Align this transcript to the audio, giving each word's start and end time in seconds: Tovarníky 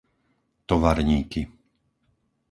Tovarníky 0.65 1.43